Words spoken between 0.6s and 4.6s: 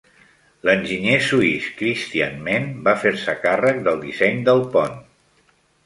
L'enginyer suís Christian Menn va fer-se càrrec del disseny